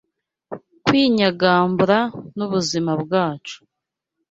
kwinyagambura 0.85 1.99
n’ubuzima 2.35 2.91
bwacu 3.03 3.57